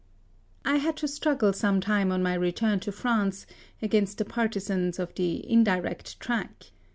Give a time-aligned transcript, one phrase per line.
[0.65, 3.45] I had to struggle some time on my return to France
[3.83, 6.71] against the partisans of the indi rect track.